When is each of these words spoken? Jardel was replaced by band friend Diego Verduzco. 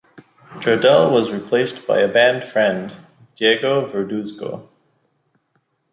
Jardel 0.61 1.11
was 1.11 1.29
replaced 1.31 1.85
by 1.85 2.07
band 2.07 2.43
friend 2.43 2.91
Diego 3.35 3.87
Verduzco. 3.87 4.67